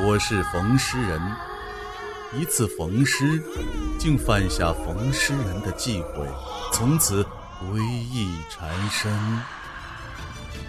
[0.00, 1.20] 我是冯诗人。
[2.32, 3.42] 一次逢诗，
[3.98, 6.24] 竟犯下冯诗人的忌讳，
[6.72, 7.24] 从此
[7.58, 9.12] 归意缠身。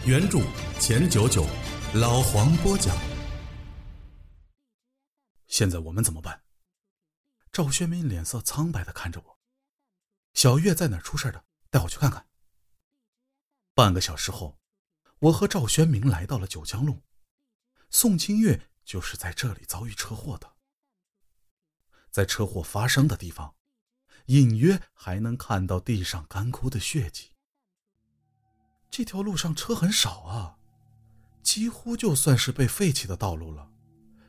[0.04, 0.40] 原著
[0.80, 1.46] 钱九九，
[1.94, 2.98] 老黄播讲。
[5.46, 6.42] 现在我们怎么办？
[7.52, 9.38] 赵学明脸色苍白的看着我。
[10.34, 11.46] 小月在哪儿出事的？
[11.70, 12.26] 带我去看看。
[13.76, 14.58] 半个小时后，
[15.20, 17.04] 我和赵宣明来到了九江路。
[17.92, 20.52] 宋清月就是在这里遭遇车祸的。
[22.10, 23.54] 在车祸发生的地方，
[24.26, 27.30] 隐约还能看到地上干枯的血迹。
[28.90, 30.58] 这条路上车很少啊，
[31.44, 33.70] 几乎就算是被废弃的道路了。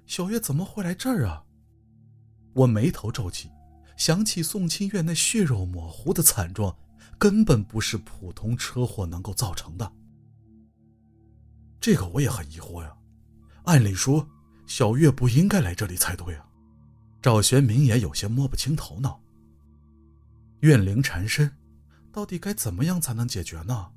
[0.05, 1.47] 小月怎么会来这儿啊？
[2.53, 3.51] 我眉头皱起，
[3.97, 6.77] 想起宋清月那血肉模糊的惨状，
[7.19, 9.91] 根本不是普通车祸能够造成的。
[11.81, 12.95] 这个我也很疑惑呀。
[13.65, 14.29] 按理说，
[14.71, 16.47] 小月不应该来这里才对啊。
[17.21, 19.21] 赵玄明也有些摸不清头脑。
[20.61, 21.51] 怨灵缠身，
[22.13, 23.91] 到底该怎么样才能解决呢？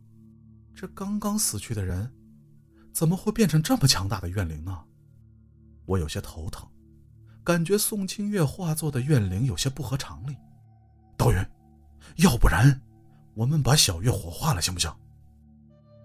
[0.74, 2.12] 这刚刚死去的人，
[2.92, 4.84] 怎么会变成这么强大的怨灵呢？
[5.86, 6.68] 我有些头疼，
[7.44, 10.36] 感觉宋清月化作的怨灵有些不合常理。
[11.16, 11.38] 道云，
[12.16, 12.82] 要不然
[13.36, 14.92] 我们把小月火化了，行不行？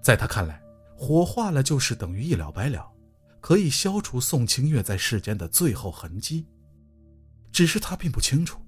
[0.02, 0.61] 在他看来，
[0.94, 2.86] 火化了就是等于一了百了。
[3.41, 6.47] 可以消除宋清月在世间的最后痕迹，
[7.53, 8.61] 只是他并不清楚，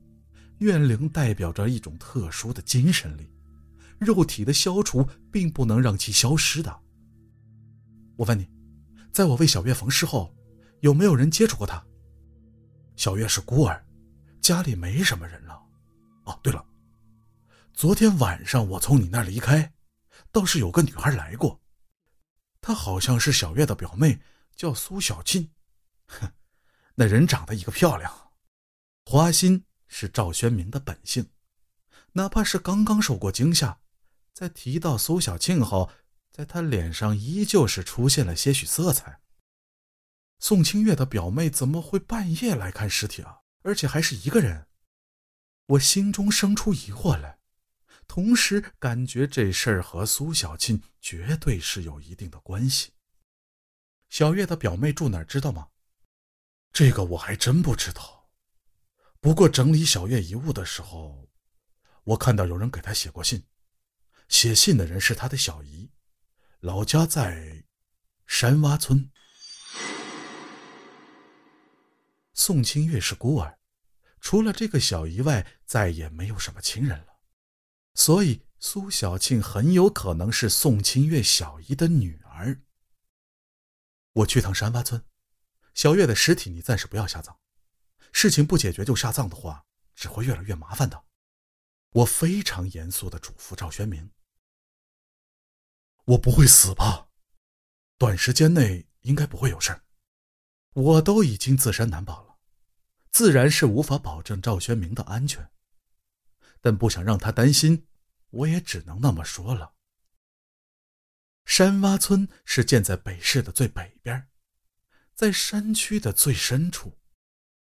[0.58, 3.30] 怨灵代表着一种特殊的精神力，
[3.98, 6.80] 肉体的消除并不能让其消失的。
[8.16, 8.48] 我问你，
[9.12, 10.34] 在我为小月缝尸后，
[10.80, 11.82] 有没有人接触过她？
[12.96, 13.84] 小月是孤儿，
[14.40, 15.60] 家里没什么人了。
[16.24, 16.64] 哦，对了，
[17.72, 19.72] 昨天晚上我从你那儿离开，
[20.30, 21.60] 倒是有个女孩来过，
[22.60, 24.20] 她好像是小月的表妹。
[24.60, 25.52] 叫苏小庆，
[26.06, 26.34] 哼，
[26.96, 28.30] 那人长得一个漂亮。
[29.06, 31.30] 花心是赵宣明的本性，
[32.12, 33.80] 哪怕是刚刚受过惊吓，
[34.34, 35.90] 在提到苏小庆后，
[36.30, 39.22] 在他脸上依旧是出现了些许色彩。
[40.38, 43.38] 宋清月的表妹怎么会半夜来看尸体啊？
[43.62, 44.66] 而且还是一个人？
[45.68, 47.38] 我心中生出疑惑来，
[48.06, 52.92] 同时感觉这事儿和苏小庆绝对是有一定的关系。
[54.10, 55.24] 小月的表妹住哪儿？
[55.24, 55.68] 知道吗？
[56.72, 58.28] 这个我还真不知道。
[59.20, 61.28] 不过整理小月遗物的时候，
[62.02, 63.46] 我看到有人给她写过信。
[64.28, 65.92] 写信的人是她的小姨，
[66.58, 67.64] 老家在
[68.26, 69.10] 山洼村。
[72.34, 73.58] 宋清月是孤儿，
[74.20, 77.20] 除了这个小姨外，再也没有什么亲人了。
[77.94, 82.60] 所以苏小庆很有可能是宋清月小姨的女儿。
[84.12, 85.04] 我去趟山洼村，
[85.74, 87.36] 小月的尸体你暂时不要下葬，
[88.12, 91.04] 事情不解决就下葬的话，只会越来越麻烦的。
[91.92, 94.10] 我非常严肃的嘱咐赵宣明
[96.06, 97.08] ：“我不会死吧？
[97.98, 99.80] 短时间内应该不会有事
[100.72, 102.38] 我都已经自身难保了，
[103.10, 105.50] 自然是无法保证赵宣明的安全，
[106.60, 107.86] 但不想让他担心，
[108.30, 109.74] 我也只能那么说了。”
[111.60, 114.30] 山洼村是建在北市的最北边，
[115.14, 116.96] 在山区的最深处，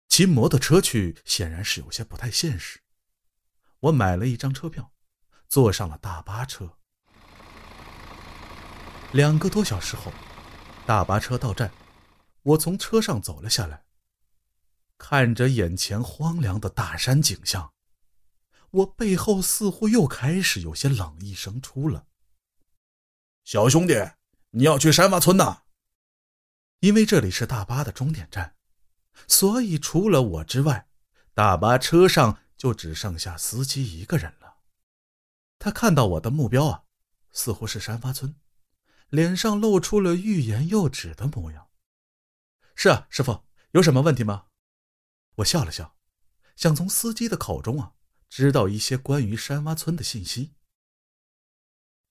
[0.07, 2.81] 骑摩托车去显然是有些不太现实。
[3.79, 4.93] 我买了一张车票，
[5.47, 6.77] 坐上了大巴车。
[9.11, 10.13] 两个多小时后，
[10.85, 11.71] 大巴车到站，
[12.43, 13.85] 我从车上走了下来，
[14.99, 17.73] 看着眼前荒凉的大山景象，
[18.69, 22.05] 我背后似乎又开始有些冷意生出了。
[23.51, 23.95] 小兄弟，
[24.51, 25.63] 你要去山洼村呐？
[26.81, 28.55] 因为这里是大巴的终点站，
[29.27, 30.87] 所以除了我之外，
[31.33, 34.57] 大巴车上就只剩下司机一个人了。
[35.57, 36.83] 他看到我的目标啊，
[37.31, 38.35] 似乎是山洼村，
[39.07, 41.71] 脸上露出了欲言又止的模样。
[42.75, 44.45] 是啊，师傅，有什么问题吗？
[45.37, 45.97] 我笑了笑，
[46.55, 47.93] 想从司机的口中啊，
[48.29, 50.53] 知道一些关于山洼村的信息。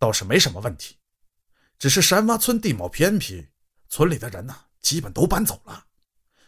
[0.01, 0.99] 倒是没什么问题。
[1.79, 3.49] 只是山洼村地貌偏僻，
[3.89, 5.87] 村里的人呢，基本都搬走了。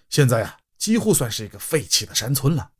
[0.09, 2.73] 现在啊，几乎算是一个废弃的山村了。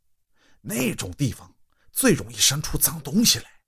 [0.61, 1.55] 那种地方
[1.91, 3.61] 最容易生出脏东西来。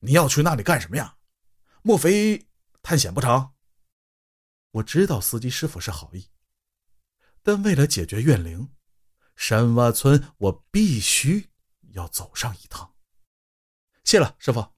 [0.00, 1.18] 你要去那里干什么呀？
[1.82, 2.48] 莫非
[2.82, 3.52] 探险不成？
[4.72, 6.30] 我知道司机师傅是好意，
[7.42, 8.70] 但为了解决怨灵，
[9.36, 11.50] 山洼村我必须
[11.92, 12.94] 要走上一趟。
[14.02, 14.74] 谢了，师傅。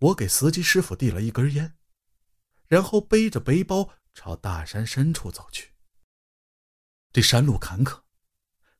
[0.00, 1.76] 我给司机师傅递了一根烟。
[2.70, 5.72] 然后背着背包朝大山深处走去。
[7.12, 8.02] 这山路坎坷，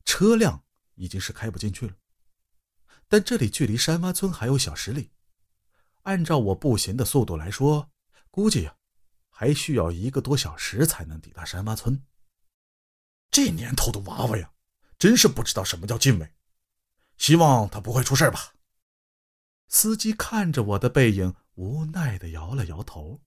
[0.05, 0.63] 车辆
[0.95, 1.93] 已经是开不进去了。
[3.09, 5.11] 但这里距离山洼村还有小十里，
[6.03, 7.91] 按照我步行的速度来说，
[8.29, 8.77] 估计呀，
[9.29, 12.01] 还需要一个多小时才能抵达山洼村。
[13.29, 14.53] 这年头的娃娃呀，
[14.97, 16.33] 真是不知道什么叫敬畏。
[17.17, 18.53] 希望他不会出事吧。
[19.67, 23.21] 司机看着我的背影，无奈的摇了摇头，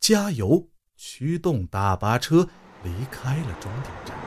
[0.00, 0.66] 加油，
[0.96, 2.48] 驱动大巴车
[2.82, 4.18] 离开了终点站。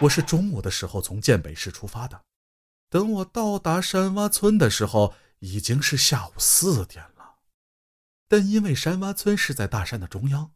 [0.00, 2.24] 我是中午的时候从建北市出发的，
[2.88, 7.36] 等我到达山洼村的时候，已经是下午四点了。
[8.28, 10.52] 但因为山洼村是在大山的中央，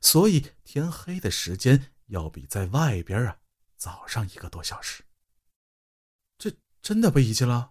[0.00, 3.38] 所以天黑的时间要比在外边啊
[3.76, 5.04] 早上一个多小时。
[6.36, 6.52] 这
[6.82, 7.70] 真的被遗弃了？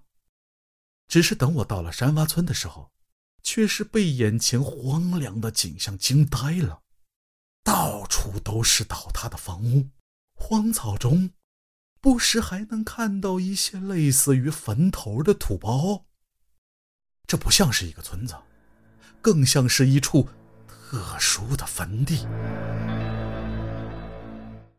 [1.09, 2.89] 只是等我到了山洼村的时候，
[3.43, 6.81] 却是被眼前荒凉的景象惊呆了，
[7.63, 9.89] 到处都是倒塌的房屋。
[10.33, 11.31] 荒草中，
[11.99, 16.05] 不时还能看到一些类似于坟头的土包。
[17.27, 18.35] 这不像是一个村子，
[19.21, 20.27] 更像是一处
[20.67, 22.25] 特殊的坟地。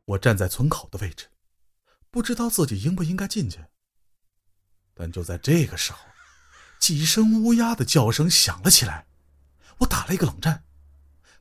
[0.05, 1.27] 我站在村口的位置，
[2.11, 3.65] 不知道自己应不应该进去。
[4.93, 6.01] 但就在这个时候，
[6.83, 9.07] 几声乌鸦的叫声响了起来，
[9.79, 10.65] 我打了一个冷战，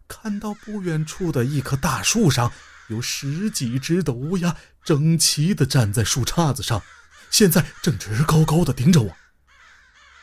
[0.07, 2.53] 看到不远处的一棵大树上。
[2.89, 6.83] 有十几只的乌鸦整齐地站在树杈子上，
[7.31, 9.17] 现在正直高高的盯着我。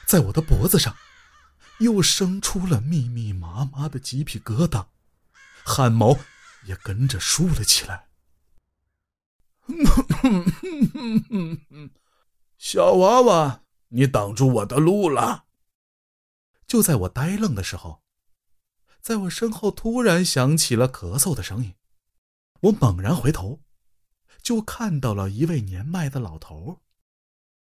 [0.06, 0.94] 在我的脖子上，
[1.80, 4.86] 又生出了密密麻麻的鸡皮疙瘩，
[5.64, 6.16] 汗毛
[6.66, 8.06] 也跟着竖了起来。
[12.56, 15.46] 小娃娃，你挡住我的路了！
[16.66, 18.02] 就在我呆愣的时候，
[19.00, 21.74] 在我身后突然响起了咳嗽的声音。
[22.62, 23.62] 我猛然回头，
[24.42, 26.82] 就看到了一位年迈的老头。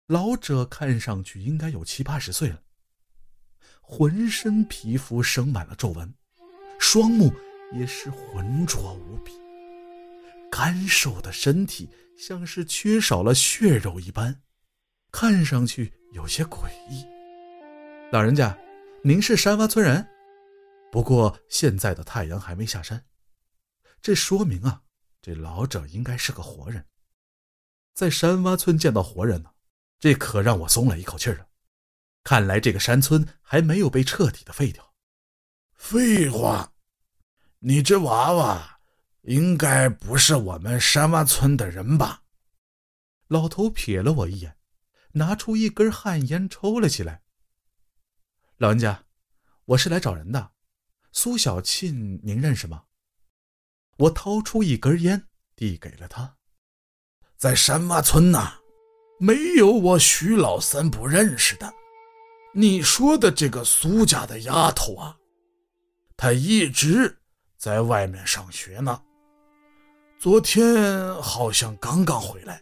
[0.07, 2.63] 老者看上去应该有七八十岁了，
[3.81, 6.13] 浑身皮肤生满了皱纹，
[6.79, 7.33] 双目
[7.73, 9.33] 也是浑浊无比，
[10.51, 14.43] 干瘦的身体像是缺少了血肉一般，
[15.17, 17.07] 看上去有些诡异。
[18.11, 18.53] 老人家，
[19.01, 20.05] 您是山洼村人？
[20.91, 23.01] 不过现在的太阳还没下山，
[24.01, 24.81] 这说明啊。
[25.21, 26.85] 这老者应该是个活人，
[27.93, 29.49] 在山洼村见到活人呢，
[30.01, 31.47] 这可让我松了一口气了。
[32.25, 34.93] 看来这个山村还没有被彻底的废掉。
[35.77, 36.73] 废话，
[37.59, 38.81] 你这娃娃
[39.21, 42.23] 应该不是我们山洼村的人吧？
[43.29, 44.57] 老头瞥了我一眼，
[45.17, 47.21] 拿出一根旱烟抽了起来。
[48.57, 49.05] 老人家，
[49.63, 50.51] 我是来找人的，
[51.13, 52.83] 苏小庆，您认识吗？
[53.97, 55.25] 我掏出一根烟，
[55.55, 56.35] 递给了他。
[57.37, 58.59] 在山洼村呐，
[59.17, 61.73] 没有我徐老三不认识的。
[62.53, 65.17] 你说的这个苏家的丫头啊，
[66.17, 67.17] 她一直
[67.57, 69.01] 在外面上学呢，
[70.19, 72.61] 昨天好像刚刚回来。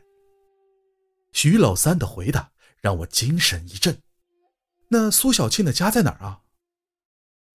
[1.43, 4.01] 徐老三的回答让我精神一振。
[4.87, 6.43] 那苏小庆的家在哪儿啊？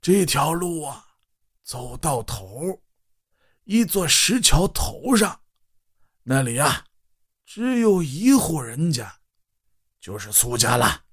[0.02, 1.06] 这条路啊，
[1.64, 2.82] 走到头。
[3.64, 5.40] 一座石桥头上，
[6.24, 6.84] 那里啊，
[7.46, 9.20] 只有一户人家，
[9.98, 11.04] 就是苏家了。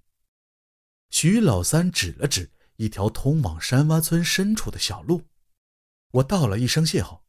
[1.12, 5.22] 徐老三指了指一条通往山洼村深处的小路，
[6.12, 7.24] 我道了一声谢后，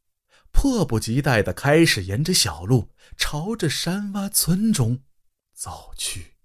[0.51, 5.01] 迫不及待地开始沿着小路朝着山洼村中
[5.57, 6.35] 走去。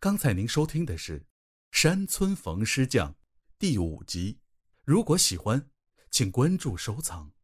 [0.00, 1.20] 刚才您收听的是
[1.70, 3.10] 《山村逢尸匠》
[3.58, 4.38] 第五集。
[4.82, 5.68] 如果喜欢，
[6.10, 7.35] 请关注收藏。